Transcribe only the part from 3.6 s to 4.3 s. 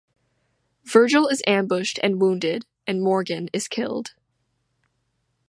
killed.